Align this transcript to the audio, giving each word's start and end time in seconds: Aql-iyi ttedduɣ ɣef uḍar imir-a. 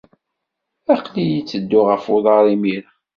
Aql-iyi 0.93 1.41
ttedduɣ 1.41 1.85
ɣef 1.89 2.05
uḍar 2.15 2.45
imir-a. 2.53 2.91